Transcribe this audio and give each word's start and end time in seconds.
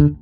Herzlich 0.00 0.16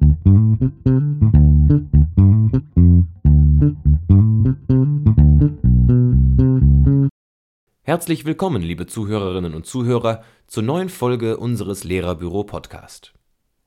willkommen, 8.25 8.63
liebe 8.63 8.89
Zuhörerinnen 8.89 9.55
und 9.55 9.67
Zuhörer, 9.67 10.25
zur 10.49 10.65
neuen 10.65 10.89
Folge 10.89 11.37
unseres 11.37 11.85
Lehrerbüro 11.85 12.43
Podcast. 12.43 13.13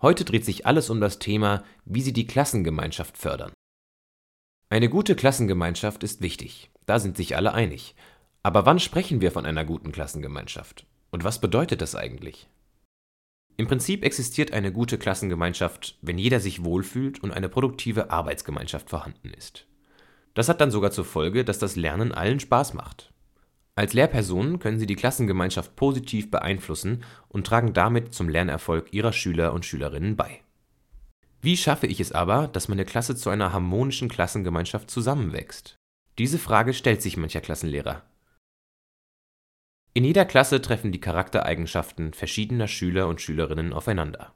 Heute 0.02 0.26
dreht 0.26 0.44
sich 0.44 0.66
alles 0.66 0.90
um 0.90 1.00
das 1.00 1.20
Thema, 1.20 1.64
wie 1.86 2.02
Sie 2.02 2.12
die 2.12 2.28
Klassengemeinschaft 2.28 3.18
fördern. 3.18 3.54
Eine 4.68 4.90
gute 4.90 5.16
Klassengemeinschaft 5.16 6.04
ist 6.04 6.20
wichtig, 6.20 6.72
da 6.86 7.00
sind 7.00 7.16
sich 7.16 7.38
alle 7.38 7.54
einig. 7.54 7.96
Aber 8.44 8.66
wann 8.66 8.80
sprechen 8.80 9.22
wir 9.22 9.32
von 9.32 9.46
einer 9.46 9.64
guten 9.64 9.94
Klassengemeinschaft? 9.94 10.86
Und 11.10 11.24
was 11.24 11.40
bedeutet 11.40 11.82
das 11.82 11.96
eigentlich? 11.96 12.50
Im 13.58 13.68
Prinzip 13.68 14.04
existiert 14.04 14.54
eine 14.54 14.72
gute 14.72 14.98
Klassengemeinschaft, 14.98 15.98
wenn 16.02 16.18
jeder 16.18 16.40
sich 16.40 16.64
wohlfühlt 16.64 17.22
und 17.22 17.32
eine 17.32 17.50
produktive 17.50 18.10
Arbeitsgemeinschaft 18.10 18.90
vorhanden 18.90 19.32
ist. 19.34 19.68
Das 20.34 20.50
hat 20.50 20.62
dann 20.62 20.72
sogar 20.72 20.92
zur 20.92 21.06
Folge, 21.06 21.44
dass 21.44 21.60
das 21.60 21.76
Lernen 21.76 22.12
allen 22.12 22.40
Spaß 22.40 22.74
macht. 22.74 23.12
Als 23.76 23.94
Lehrpersonen 23.94 24.60
können 24.60 24.80
sie 24.80 24.86
die 24.86 24.96
Klassengemeinschaft 24.96 25.76
positiv 25.76 26.30
beeinflussen 26.30 27.04
und 27.30 27.48
tragen 27.48 27.74
damit 27.74 28.14
zum 28.14 28.30
Lernerfolg 28.30 28.94
ihrer 28.94 29.14
Schüler 29.14 29.54
und 29.54 29.66
Schülerinnen 29.66 30.16
bei. 30.16 30.42
Wie 31.42 31.58
schaffe 31.58 31.88
ich 31.88 32.00
es 32.00 32.12
aber, 32.12 32.48
dass 32.48 32.68
meine 32.68 32.86
Klasse 32.86 33.16
zu 33.16 33.30
einer 33.30 33.52
harmonischen 33.52 34.10
Klassengemeinschaft 34.10 34.92
zusammenwächst? 34.92 35.76
Diese 36.18 36.38
Frage 36.38 36.74
stellt 36.74 37.02
sich 37.02 37.18
mancher 37.18 37.42
Klassenlehrer. 37.42 38.04
In 39.94 40.04
jeder 40.04 40.26
Klasse 40.26 40.62
treffen 40.62 40.92
die 40.92 41.02
Charaktereigenschaften 41.02 42.14
verschiedener 42.14 42.68
Schüler 42.68 43.08
und 43.08 43.22
Schülerinnen 43.22 43.74
aufeinander 43.74 44.34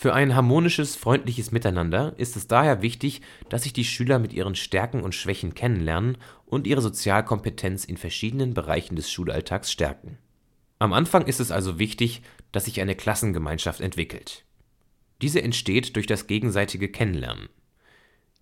für 0.00 0.14
ein 0.14 0.36
harmonisches, 0.36 0.94
freundliches 0.94 1.50
Miteinander 1.50 2.14
ist 2.18 2.36
es 2.36 2.46
daher 2.46 2.82
wichtig, 2.82 3.20
dass 3.48 3.64
sich 3.64 3.72
die 3.72 3.84
Schüler 3.84 4.20
mit 4.20 4.32
ihren 4.32 4.54
Stärken 4.54 5.02
und 5.02 5.12
Schwächen 5.12 5.56
kennenlernen 5.56 6.18
und 6.46 6.68
ihre 6.68 6.80
Sozialkompetenz 6.80 7.84
in 7.84 7.96
verschiedenen 7.96 8.54
Bereichen 8.54 8.94
des 8.94 9.10
Schulalltags 9.10 9.72
stärken. 9.72 10.16
Am 10.78 10.92
Anfang 10.92 11.26
ist 11.26 11.40
es 11.40 11.50
also 11.50 11.80
wichtig, 11.80 12.22
dass 12.52 12.66
sich 12.66 12.80
eine 12.80 12.94
Klassengemeinschaft 12.94 13.80
entwickelt. 13.80 14.44
Diese 15.20 15.42
entsteht 15.42 15.96
durch 15.96 16.06
das 16.06 16.28
gegenseitige 16.28 16.88
Kennenlernen. 16.92 17.48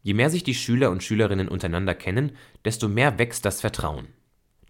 Je 0.02 0.12
mehr 0.12 0.28
sich 0.28 0.44
die 0.44 0.54
Schüler 0.54 0.90
und 0.90 1.02
Schülerinnen 1.02 1.48
untereinander 1.48 1.94
kennen, 1.94 2.32
desto 2.66 2.86
mehr 2.86 3.18
wächst 3.18 3.46
das 3.46 3.62
Vertrauen. 3.62 4.08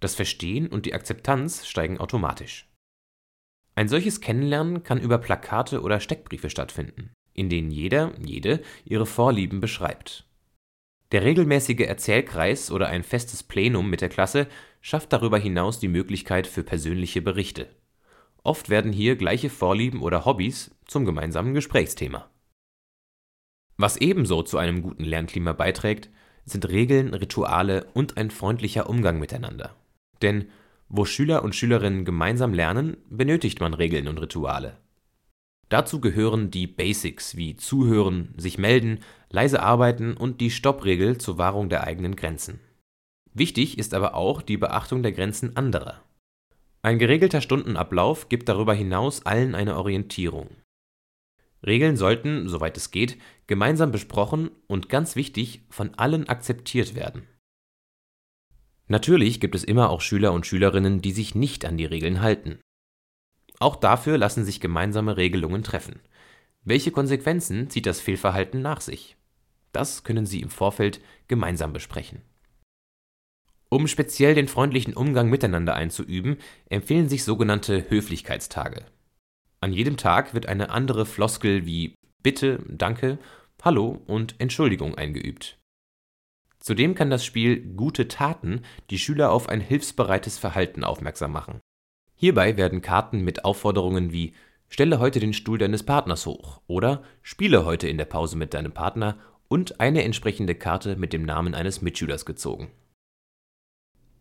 Das 0.00 0.14
Verstehen 0.14 0.68
und 0.68 0.86
die 0.86 0.94
Akzeptanz 0.94 1.66
steigen 1.66 1.98
automatisch. 1.98 2.68
Ein 3.74 3.88
solches 3.88 4.20
Kennenlernen 4.20 4.82
kann 4.82 5.00
über 5.00 5.18
Plakate 5.18 5.82
oder 5.82 6.00
Steckbriefe 6.00 6.50
stattfinden, 6.50 7.12
in 7.34 7.48
denen 7.48 7.70
jeder, 7.70 8.12
jede 8.18 8.62
ihre 8.84 9.06
Vorlieben 9.06 9.60
beschreibt. 9.60 10.26
Der 11.12 11.22
regelmäßige 11.22 11.80
Erzählkreis 11.80 12.70
oder 12.70 12.88
ein 12.88 13.02
festes 13.02 13.42
Plenum 13.42 13.88
mit 13.88 14.00
der 14.00 14.08
Klasse 14.08 14.48
schafft 14.80 15.12
darüber 15.12 15.38
hinaus 15.38 15.78
die 15.78 15.88
Möglichkeit 15.88 16.46
für 16.46 16.62
persönliche 16.62 17.22
Berichte. 17.22 17.68
Oft 18.42 18.70
werden 18.70 18.92
hier 18.92 19.16
gleiche 19.16 19.50
Vorlieben 19.50 20.02
oder 20.02 20.24
Hobbys 20.24 20.70
zum 20.86 21.04
gemeinsamen 21.04 21.54
Gesprächsthema. 21.54 22.30
Was 23.76 23.96
ebenso 23.98 24.42
zu 24.42 24.56
einem 24.58 24.82
guten 24.82 25.04
Lernklima 25.04 25.52
beiträgt, 25.52 26.08
sind 26.44 26.68
Regeln, 26.68 27.12
Rituale 27.12 27.88
und 27.92 28.16
ein 28.16 28.30
freundlicher 28.30 28.88
Umgang 28.88 29.18
miteinander. 29.18 29.76
Denn 30.22 30.46
wo 30.88 31.04
Schüler 31.04 31.42
und 31.42 31.54
Schülerinnen 31.54 32.04
gemeinsam 32.04 32.54
lernen, 32.54 32.96
benötigt 33.10 33.60
man 33.60 33.74
Regeln 33.74 34.08
und 34.08 34.18
Rituale. 34.18 34.76
Dazu 35.68 36.00
gehören 36.00 36.50
die 36.50 36.68
Basics 36.68 37.36
wie 37.36 37.56
Zuhören, 37.56 38.34
sich 38.36 38.56
melden, 38.56 39.00
leise 39.30 39.62
arbeiten 39.62 40.16
und 40.16 40.40
die 40.40 40.50
Stoppregel 40.50 41.18
zur 41.18 41.38
Wahrung 41.38 41.68
der 41.68 41.82
eigenen 41.84 42.14
Grenzen. 42.14 42.60
Wichtig 43.34 43.76
ist 43.78 43.92
aber 43.92 44.14
auch 44.14 44.42
die 44.42 44.56
Beachtung 44.56 45.02
der 45.02 45.12
Grenzen 45.12 45.56
anderer. 45.56 46.02
Ein 46.82 47.00
geregelter 47.00 47.40
Stundenablauf 47.40 48.28
gibt 48.28 48.48
darüber 48.48 48.72
hinaus 48.72 49.26
allen 49.26 49.56
eine 49.56 49.76
Orientierung. 49.76 50.50
Regeln 51.66 51.96
sollten, 51.96 52.48
soweit 52.48 52.76
es 52.76 52.92
geht, 52.92 53.18
gemeinsam 53.48 53.90
besprochen 53.90 54.50
und 54.68 54.88
ganz 54.88 55.16
wichtig, 55.16 55.62
von 55.68 55.94
allen 55.94 56.28
akzeptiert 56.28 56.94
werden. 56.94 57.26
Natürlich 58.88 59.40
gibt 59.40 59.54
es 59.54 59.64
immer 59.64 59.90
auch 59.90 60.00
Schüler 60.00 60.32
und 60.32 60.46
Schülerinnen, 60.46 61.02
die 61.02 61.12
sich 61.12 61.34
nicht 61.34 61.64
an 61.64 61.76
die 61.76 61.84
Regeln 61.84 62.20
halten. 62.20 62.60
Auch 63.58 63.76
dafür 63.76 64.18
lassen 64.18 64.44
sich 64.44 64.60
gemeinsame 64.60 65.16
Regelungen 65.16 65.62
treffen. 65.62 66.00
Welche 66.62 66.90
Konsequenzen 66.90 67.70
zieht 67.70 67.86
das 67.86 68.00
Fehlverhalten 68.00 68.62
nach 68.62 68.80
sich? 68.80 69.16
Das 69.72 70.04
können 70.04 70.26
Sie 70.26 70.40
im 70.40 70.50
Vorfeld 70.50 71.00
gemeinsam 71.28 71.72
besprechen. 71.72 72.22
Um 73.68 73.88
speziell 73.88 74.34
den 74.34 74.48
freundlichen 74.48 74.94
Umgang 74.94 75.28
miteinander 75.28 75.74
einzuüben, 75.74 76.36
empfehlen 76.68 77.08
sich 77.08 77.24
sogenannte 77.24 77.90
Höflichkeitstage. 77.90 78.86
An 79.60 79.72
jedem 79.72 79.96
Tag 79.96 80.34
wird 80.34 80.46
eine 80.46 80.70
andere 80.70 81.06
Floskel 81.06 81.66
wie 81.66 81.94
Bitte, 82.22 82.62
Danke, 82.68 83.18
Hallo 83.62 84.00
und 84.06 84.36
Entschuldigung 84.38 84.94
eingeübt. 84.94 85.58
Zudem 86.66 86.96
kann 86.96 87.10
das 87.10 87.24
Spiel 87.24 87.60
Gute 87.76 88.08
Taten 88.08 88.62
die 88.90 88.98
Schüler 88.98 89.30
auf 89.30 89.48
ein 89.48 89.60
hilfsbereites 89.60 90.36
Verhalten 90.36 90.82
aufmerksam 90.82 91.30
machen. 91.30 91.60
Hierbei 92.16 92.56
werden 92.56 92.82
Karten 92.82 93.20
mit 93.20 93.44
Aufforderungen 93.44 94.12
wie 94.12 94.32
Stelle 94.68 94.98
heute 94.98 95.20
den 95.20 95.32
Stuhl 95.32 95.58
deines 95.58 95.84
Partners 95.84 96.26
hoch 96.26 96.60
oder 96.66 97.04
Spiele 97.22 97.64
heute 97.64 97.86
in 97.86 97.98
der 97.98 98.04
Pause 98.06 98.36
mit 98.36 98.52
deinem 98.52 98.72
Partner 98.72 99.16
und 99.46 99.78
eine 99.78 100.02
entsprechende 100.02 100.56
Karte 100.56 100.96
mit 100.96 101.12
dem 101.12 101.22
Namen 101.22 101.54
eines 101.54 101.82
Mitschülers 101.82 102.26
gezogen. 102.26 102.72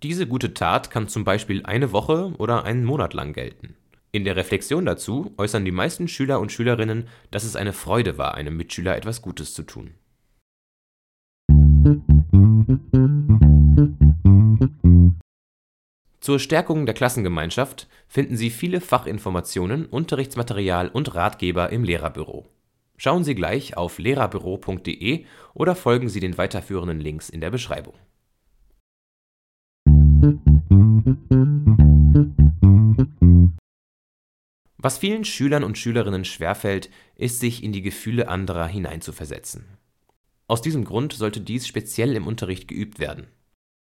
Diese 0.03 0.27
gute 0.27 0.53
Tat 0.53 0.91
kann 0.91 1.07
zum 1.07 1.23
Beispiel 1.23 1.65
eine 1.65 1.93
Woche 1.93 2.31
oder 2.37 2.63
einen 2.63 2.85
Monat 2.85 3.15
lang 3.15 3.33
gelten. 3.33 3.73
In 4.11 4.23
der 4.23 4.35
Reflexion 4.35 4.85
dazu 4.85 5.33
äußern 5.37 5.65
die 5.65 5.71
meisten 5.71 6.07
Schüler 6.07 6.39
und 6.39 6.51
Schülerinnen, 6.51 7.07
dass 7.31 7.43
es 7.43 7.55
eine 7.55 7.73
Freude 7.73 8.19
war, 8.19 8.35
einem 8.35 8.55
Mitschüler 8.55 8.95
etwas 8.95 9.23
Gutes 9.23 9.55
zu 9.55 9.63
tun. 9.63 9.95
Zur 16.19 16.39
Stärkung 16.39 16.87
der 16.87 16.95
Klassengemeinschaft 16.95 17.87
finden 18.07 18.35
Sie 18.35 18.49
viele 18.49 18.81
Fachinformationen, 18.81 19.85
Unterrichtsmaterial 19.85 20.89
und 20.89 21.13
Ratgeber 21.13 21.69
im 21.71 21.83
Lehrerbüro. 21.83 22.47
Schauen 22.97 23.23
Sie 23.23 23.35
gleich 23.35 23.77
auf 23.77 23.99
lehrerbüro.de 23.99 25.25
oder 25.53 25.75
folgen 25.75 26.09
Sie 26.09 26.19
den 26.19 26.37
weiterführenden 26.39 26.99
Links 26.99 27.29
in 27.29 27.41
der 27.41 27.51
Beschreibung. 27.51 27.93
Was 34.77 34.97
vielen 34.97 35.25
Schülern 35.25 35.63
und 35.63 35.77
Schülerinnen 35.77 36.25
schwerfällt, 36.25 36.89
ist 37.15 37.39
sich 37.39 37.63
in 37.63 37.71
die 37.71 37.81
Gefühle 37.81 38.27
anderer 38.27 38.65
hineinzuversetzen. 38.65 39.65
Aus 40.47 40.61
diesem 40.61 40.83
Grund 40.85 41.13
sollte 41.13 41.41
dies 41.41 41.67
speziell 41.67 42.15
im 42.15 42.27
Unterricht 42.27 42.67
geübt 42.67 42.99
werden. 42.99 43.27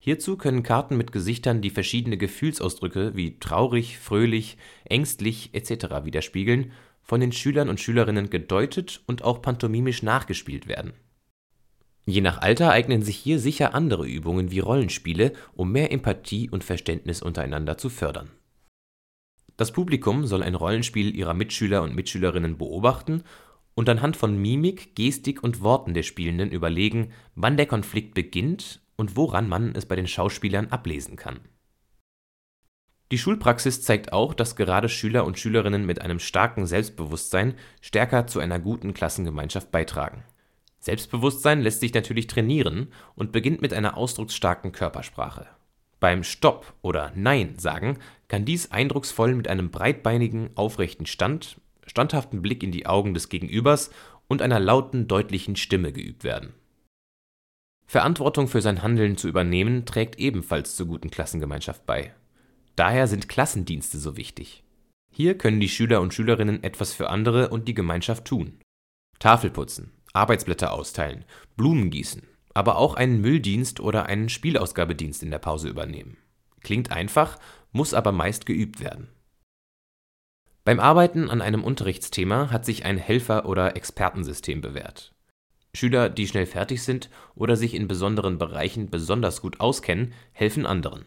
Hierzu 0.02 0.38
können 0.38 0.64
Karten 0.64 0.98
mit 0.98 1.12
Gesichtern, 1.12 1.62
die 1.62 1.70
verschiedene 1.70 2.18
Gefühlsausdrücke 2.18 3.16
wie 3.16 3.40
traurig, 3.40 3.98
fröhlich, 3.98 4.58
ängstlich 4.86 5.50
etc. 5.54 6.06
widerspiegeln, 6.06 6.72
von 7.02 7.20
den 7.20 7.32
Schülern 7.32 7.70
und 7.70 7.80
Schülerinnen 7.80 8.30
gedeutet 8.30 9.02
und 9.08 9.24
auch 9.24 9.42
pantomimisch 9.42 10.04
nachgespielt 10.04 10.68
werden. 10.68 10.94
Je 12.06 12.22
nach 12.22 12.40
Alter 12.40 12.72
eignen 12.72 13.02
sich 13.02 13.18
hier 13.18 13.40
sicher 13.40 13.74
andere 13.74 14.08
Übungen 14.08 14.52
wie 14.52 14.60
Rollenspiele, 14.60 15.34
um 15.54 15.72
mehr 15.72 15.92
Empathie 15.92 16.50
und 16.50 16.64
Verständnis 16.64 17.22
untereinander 17.22 17.78
zu 17.78 17.90
fördern. 17.90 18.32
Das 19.58 19.72
Publikum 19.74 20.26
soll 20.26 20.42
ein 20.42 20.56
Rollenspiel 20.56 21.14
ihrer 21.16 21.34
Mitschüler 21.34 21.84
und 21.84 21.94
Mitschülerinnen 21.94 22.58
beobachten 22.58 23.24
und 23.80 23.88
anhand 23.88 24.18
von 24.18 24.38
Mimik, 24.38 24.94
Gestik 24.94 25.42
und 25.42 25.62
Worten 25.62 25.94
der 25.94 26.04
Spielenden 26.04 26.52
überlegen, 26.52 27.14
wann 27.36 27.56
der 27.56 27.66
Konflikt 27.66 28.14
beginnt 28.14 28.82
und 28.98 29.16
woran 29.16 29.48
man 29.48 29.74
es 29.74 29.86
bei 29.86 29.96
den 29.96 30.06
Schauspielern 30.06 30.68
ablesen 30.68 31.16
kann. 31.16 31.40
Die 33.10 33.18
Schulpraxis 33.18 33.82
zeigt 33.82 34.12
auch, 34.12 34.34
dass 34.34 34.58
gerade 34.58 34.90
Schüler 34.90 35.24
und 35.24 35.40
Schülerinnen 35.40 35.86
mit 35.86 36.02
einem 36.02 36.20
starken 36.20 36.66
Selbstbewusstsein 36.66 37.54
stärker 37.80 38.28
zu 38.28 38.42
einer 38.42 38.60
guten 38.60 38.94
Klassengemeinschaft 38.94 39.72
beitragen. 39.72 40.26
Selbstbewusstsein 40.82 41.62
lässt 41.62 41.80
sich 41.80 41.94
natürlich 41.94 42.28
trainieren 42.28 42.92
und 43.16 43.32
beginnt 43.32 43.62
mit 43.62 43.74
einer 43.74 43.96
ausdrucksstarken 43.96 44.74
Körpersprache. 44.74 45.48
Beim 46.02 46.26
Stopp 46.26 46.74
oder 46.82 47.14
Nein 47.16 47.58
sagen 47.58 47.98
kann 48.28 48.44
dies 48.44 48.72
eindrucksvoll 48.72 49.36
mit 49.36 49.48
einem 49.48 49.72
breitbeinigen, 49.72 50.50
aufrechten 50.56 51.06
Stand 51.06 51.62
standhaften 51.90 52.42
Blick 52.42 52.64
in 52.64 52.72
die 52.72 52.86
Augen 52.86 53.14
des 53.14 53.30
Gegenübers 53.30 53.90
und 54.28 54.42
einer 54.42 54.60
lauten, 54.60 55.08
deutlichen 55.08 55.56
Stimme 55.56 55.92
geübt 55.92 56.24
werden. 56.24 56.54
Verantwortung 57.88 58.48
für 58.48 58.62
sein 58.62 58.84
Handeln 58.84 59.18
zu 59.18 59.28
übernehmen 59.28 59.86
trägt 59.86 60.20
ebenfalls 60.20 60.76
zur 60.76 60.86
guten 60.86 61.10
Klassengemeinschaft 61.10 61.86
bei. 61.88 62.14
Daher 62.76 63.08
sind 63.08 63.28
Klassendienste 63.28 63.98
so 63.98 64.16
wichtig. 64.16 64.64
Hier 65.12 65.38
können 65.38 65.60
die 65.60 65.70
Schüler 65.70 66.00
und 66.00 66.14
Schülerinnen 66.14 66.64
etwas 66.64 66.94
für 66.94 67.10
andere 67.10 67.50
und 67.50 67.68
die 67.68 67.74
Gemeinschaft 67.74 68.26
tun. 68.26 68.60
Tafelputzen, 69.18 69.92
Arbeitsblätter 70.14 70.72
austeilen, 70.72 71.26
Blumen 71.58 71.90
gießen, 71.90 72.22
aber 72.54 72.78
auch 72.78 72.94
einen 72.94 73.20
Mülldienst 73.22 73.80
oder 73.80 74.06
einen 74.06 74.30
Spielausgabedienst 74.30 75.24
in 75.24 75.32
der 75.32 75.40
Pause 75.40 75.68
übernehmen. 75.68 76.18
Klingt 76.62 76.92
einfach, 76.92 77.40
muss 77.72 77.94
aber 77.94 78.12
meist 78.12 78.46
geübt 78.46 78.80
werden. 78.80 79.10
Beim 80.70 80.80
Arbeiten 80.80 81.32
an 81.32 81.42
einem 81.42 81.64
Unterrichtsthema 81.64 82.52
hat 82.52 82.64
sich 82.64 82.86
ein 82.86 83.00
Helfer- 83.00 83.48
oder 83.48 83.76
Expertensystem 83.76 84.62
bewährt. 84.62 85.16
Schüler, 85.74 86.10
die 86.10 86.28
schnell 86.28 86.46
fertig 86.46 86.84
sind 86.84 87.10
oder 87.34 87.56
sich 87.56 87.74
in 87.74 87.88
besonderen 87.88 88.38
Bereichen 88.38 88.92
besonders 88.92 89.42
gut 89.42 89.62
auskennen, 89.62 90.14
helfen 90.32 90.68
anderen. 90.68 91.06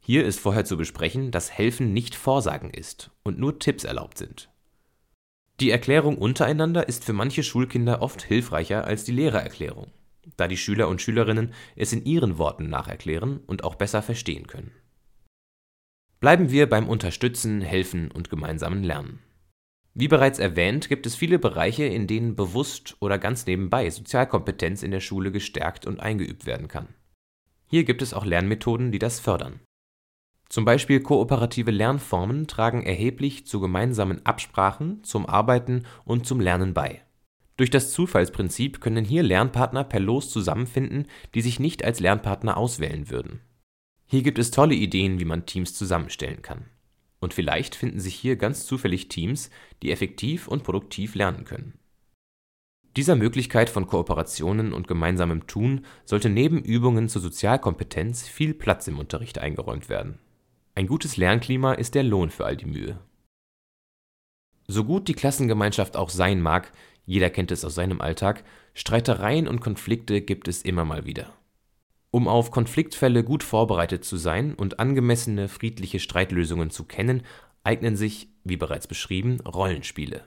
Hier 0.00 0.26
ist 0.26 0.40
vorher 0.40 0.64
zu 0.64 0.76
besprechen, 0.76 1.30
dass 1.30 1.52
Helfen 1.52 1.92
nicht 1.92 2.16
Vorsagen 2.16 2.70
ist 2.70 3.12
und 3.22 3.38
nur 3.38 3.60
Tipps 3.60 3.84
erlaubt 3.84 4.18
sind. 4.18 4.50
Die 5.60 5.70
Erklärung 5.70 6.18
untereinander 6.18 6.88
ist 6.88 7.04
für 7.04 7.12
manche 7.12 7.44
Schulkinder 7.44 8.02
oft 8.02 8.22
hilfreicher 8.22 8.86
als 8.86 9.04
die 9.04 9.12
Lehrererklärung, 9.12 9.92
da 10.36 10.48
die 10.48 10.56
Schüler 10.56 10.88
und 10.88 11.00
Schülerinnen 11.00 11.54
es 11.76 11.92
in 11.92 12.04
ihren 12.04 12.38
Worten 12.38 12.68
nacherklären 12.68 13.38
und 13.46 13.62
auch 13.62 13.76
besser 13.76 14.02
verstehen 14.02 14.48
können. 14.48 14.72
Bleiben 16.20 16.50
wir 16.50 16.68
beim 16.68 16.86
Unterstützen, 16.86 17.62
Helfen 17.62 18.10
und 18.10 18.28
gemeinsamen 18.28 18.84
Lernen. 18.84 19.20
Wie 19.94 20.06
bereits 20.06 20.38
erwähnt, 20.38 20.90
gibt 20.90 21.06
es 21.06 21.16
viele 21.16 21.38
Bereiche, 21.38 21.84
in 21.84 22.06
denen 22.06 22.36
bewusst 22.36 22.94
oder 23.00 23.18
ganz 23.18 23.46
nebenbei 23.46 23.88
Sozialkompetenz 23.88 24.82
in 24.82 24.90
der 24.90 25.00
Schule 25.00 25.32
gestärkt 25.32 25.86
und 25.86 25.98
eingeübt 26.00 26.44
werden 26.44 26.68
kann. 26.68 26.88
Hier 27.66 27.84
gibt 27.84 28.02
es 28.02 28.12
auch 28.12 28.26
Lernmethoden, 28.26 28.92
die 28.92 28.98
das 28.98 29.18
fördern. 29.18 29.60
Zum 30.50 30.66
Beispiel 30.66 31.00
kooperative 31.00 31.70
Lernformen 31.70 32.46
tragen 32.46 32.82
erheblich 32.82 33.46
zu 33.46 33.58
gemeinsamen 33.58 34.26
Absprachen, 34.26 35.02
zum 35.04 35.24
Arbeiten 35.24 35.86
und 36.04 36.26
zum 36.26 36.38
Lernen 36.38 36.74
bei. 36.74 37.00
Durch 37.56 37.70
das 37.70 37.92
Zufallsprinzip 37.92 38.82
können 38.82 39.06
hier 39.06 39.22
Lernpartner 39.22 39.84
per 39.84 40.00
Los 40.00 40.28
zusammenfinden, 40.30 41.06
die 41.34 41.40
sich 41.40 41.60
nicht 41.60 41.82
als 41.82 41.98
Lernpartner 41.98 42.58
auswählen 42.58 43.08
würden. 43.08 43.40
Hier 44.10 44.24
gibt 44.24 44.40
es 44.40 44.50
tolle 44.50 44.74
Ideen, 44.74 45.20
wie 45.20 45.24
man 45.24 45.46
Teams 45.46 45.72
zusammenstellen 45.72 46.42
kann. 46.42 46.64
Und 47.20 47.32
vielleicht 47.32 47.76
finden 47.76 48.00
sich 48.00 48.16
hier 48.16 48.34
ganz 48.34 48.66
zufällig 48.66 49.06
Teams, 49.06 49.50
die 49.84 49.92
effektiv 49.92 50.48
und 50.48 50.64
produktiv 50.64 51.14
lernen 51.14 51.44
können. 51.44 51.78
Dieser 52.96 53.14
Möglichkeit 53.14 53.70
von 53.70 53.86
Kooperationen 53.86 54.72
und 54.72 54.88
gemeinsamem 54.88 55.46
Tun 55.46 55.86
sollte 56.04 56.28
neben 56.28 56.60
Übungen 56.60 57.08
zur 57.08 57.22
Sozialkompetenz 57.22 58.26
viel 58.26 58.52
Platz 58.52 58.88
im 58.88 58.98
Unterricht 58.98 59.38
eingeräumt 59.38 59.88
werden. 59.88 60.18
Ein 60.74 60.88
gutes 60.88 61.16
Lernklima 61.16 61.74
ist 61.74 61.94
der 61.94 62.02
Lohn 62.02 62.30
für 62.30 62.46
all 62.46 62.56
die 62.56 62.66
Mühe. 62.66 62.98
So 64.66 64.82
gut 64.82 65.06
die 65.06 65.14
Klassengemeinschaft 65.14 65.96
auch 65.96 66.10
sein 66.10 66.40
mag, 66.40 66.72
jeder 67.06 67.30
kennt 67.30 67.52
es 67.52 67.64
aus 67.64 67.76
seinem 67.76 68.00
Alltag, 68.00 68.42
Streitereien 68.74 69.46
und 69.46 69.60
Konflikte 69.60 70.20
gibt 70.20 70.48
es 70.48 70.62
immer 70.62 70.84
mal 70.84 71.04
wieder. 71.04 71.32
Um 72.10 72.26
auf 72.26 72.50
Konfliktfälle 72.50 73.22
gut 73.22 73.42
vorbereitet 73.42 74.04
zu 74.04 74.16
sein 74.16 74.54
und 74.54 74.80
angemessene 74.80 75.48
friedliche 75.48 76.00
Streitlösungen 76.00 76.70
zu 76.70 76.84
kennen, 76.84 77.22
eignen 77.62 77.96
sich, 77.96 78.28
wie 78.42 78.56
bereits 78.56 78.86
beschrieben, 78.86 79.40
Rollenspiele. 79.40 80.24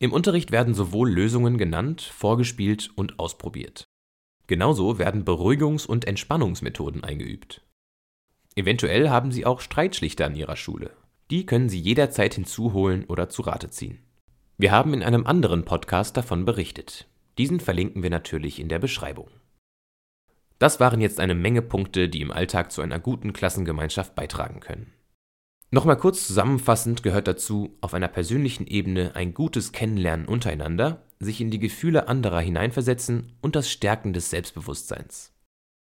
Im 0.00 0.12
Unterricht 0.12 0.50
werden 0.50 0.74
sowohl 0.74 1.10
Lösungen 1.10 1.58
genannt, 1.58 2.02
vorgespielt 2.02 2.90
und 2.94 3.18
ausprobiert. 3.18 3.84
Genauso 4.46 4.98
werden 4.98 5.24
Beruhigungs- 5.24 5.86
und 5.86 6.06
Entspannungsmethoden 6.06 7.04
eingeübt. 7.04 7.62
Eventuell 8.56 9.10
haben 9.10 9.30
Sie 9.30 9.44
auch 9.44 9.60
Streitschlichter 9.60 10.26
an 10.26 10.34
Ihrer 10.34 10.56
Schule. 10.56 10.90
Die 11.30 11.46
können 11.46 11.68
Sie 11.68 11.78
jederzeit 11.78 12.34
hinzuholen 12.34 13.04
oder 13.04 13.28
zu 13.28 13.42
Rate 13.42 13.70
ziehen. 13.70 13.98
Wir 14.56 14.72
haben 14.72 14.94
in 14.94 15.02
einem 15.02 15.26
anderen 15.26 15.64
Podcast 15.64 16.16
davon 16.16 16.44
berichtet. 16.44 17.06
Diesen 17.36 17.60
verlinken 17.60 18.02
wir 18.02 18.10
natürlich 18.10 18.58
in 18.58 18.68
der 18.68 18.78
Beschreibung. 18.78 19.28
Das 20.58 20.80
waren 20.80 21.00
jetzt 21.00 21.20
eine 21.20 21.34
Menge 21.34 21.62
Punkte, 21.62 22.08
die 22.08 22.20
im 22.20 22.32
Alltag 22.32 22.72
zu 22.72 22.82
einer 22.82 22.98
guten 22.98 23.32
Klassengemeinschaft 23.32 24.14
beitragen 24.14 24.60
können. 24.60 24.92
Nochmal 25.70 25.98
kurz 25.98 26.26
zusammenfassend 26.26 27.02
gehört 27.02 27.28
dazu, 27.28 27.76
auf 27.80 27.92
einer 27.92 28.08
persönlichen 28.08 28.66
Ebene 28.66 29.14
ein 29.14 29.34
gutes 29.34 29.72
Kennenlernen 29.72 30.26
untereinander, 30.26 31.04
sich 31.20 31.40
in 31.40 31.50
die 31.50 31.58
Gefühle 31.58 32.08
anderer 32.08 32.40
hineinversetzen 32.40 33.32
und 33.42 33.54
das 33.54 33.70
Stärken 33.70 34.12
des 34.12 34.30
Selbstbewusstseins. 34.30 35.32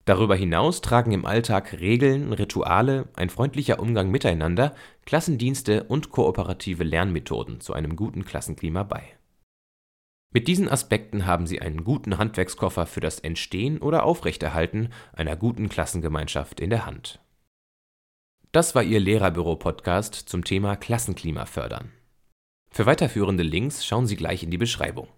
Darüber 0.04 0.34
hinaus 0.34 0.80
tragen 0.80 1.12
im 1.12 1.26
Alltag 1.26 1.80
Regeln, 1.80 2.32
Rituale, 2.32 3.08
ein 3.14 3.28
freundlicher 3.28 3.78
Umgang 3.78 4.10
miteinander, 4.10 4.74
Klassendienste 5.04 5.84
und 5.84 6.10
kooperative 6.10 6.82
Lernmethoden 6.82 7.60
zu 7.60 7.74
einem 7.74 7.94
guten 7.94 8.24
Klassenklima 8.24 8.84
bei. 8.84 9.17
Mit 10.30 10.46
diesen 10.46 10.68
Aspekten 10.68 11.24
haben 11.24 11.46
Sie 11.46 11.60
einen 11.60 11.84
guten 11.84 12.18
Handwerkskoffer 12.18 12.84
für 12.86 13.00
das 13.00 13.18
Entstehen 13.18 13.78
oder 13.78 14.04
Aufrechterhalten 14.04 14.90
einer 15.12 15.36
guten 15.36 15.70
Klassengemeinschaft 15.70 16.60
in 16.60 16.68
der 16.68 16.84
Hand. 16.84 17.20
Das 18.52 18.74
war 18.74 18.82
Ihr 18.82 19.00
Lehrerbüro-Podcast 19.00 20.14
zum 20.14 20.44
Thema 20.44 20.76
Klassenklima 20.76 21.46
fördern. 21.46 21.92
Für 22.70 22.84
weiterführende 22.84 23.42
Links 23.42 23.86
schauen 23.86 24.06
Sie 24.06 24.16
gleich 24.16 24.42
in 24.42 24.50
die 24.50 24.58
Beschreibung. 24.58 25.08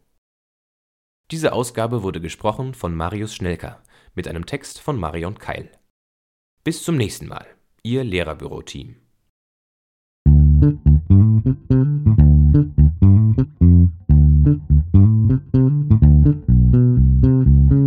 Diese 1.33 1.53
Ausgabe 1.53 2.03
wurde 2.05 2.21
gesprochen 2.21 2.75
von 2.75 2.95
Marius 2.95 3.35
Schnelker 3.35 3.83
mit 4.15 4.29
einem 4.29 4.47
Text 4.47 4.81
von 4.81 4.99
Marion 4.99 5.39
Keil. 5.39 5.71
Bis 6.63 6.85
zum 6.85 6.97
nächsten 6.97 7.27
Mal, 7.27 7.47
Ihr 7.83 8.05
Lehrerbüro-Team. 8.05 8.97
Thank 14.43 14.61
you. 17.73 17.80